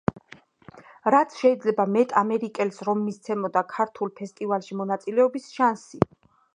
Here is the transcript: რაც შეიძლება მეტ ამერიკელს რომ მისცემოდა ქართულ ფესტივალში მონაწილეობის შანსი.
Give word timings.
რაც 1.15 1.35
შეიძლება 1.41 1.85
მეტ 1.97 2.17
ამერიკელს 2.23 2.83
რომ 2.89 3.05
მისცემოდა 3.11 3.65
ქართულ 3.77 4.15
ფესტივალში 4.23 4.83
მონაწილეობის 4.83 5.51
შანსი. 5.61 6.07